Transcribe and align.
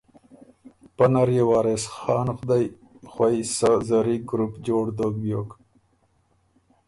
پۀ 0.95 1.05
نر 1.13 1.29
يې 1.35 1.43
وارث 1.49 1.83
خان 1.95 2.27
غدئ 2.37 2.65
خوئ 3.11 3.37
سۀ 3.55 3.71
زری 3.87 4.17
ګروپ 4.29 4.53
جوړ 4.67 4.85
دوک 4.97 5.13
بیوک 5.21 5.49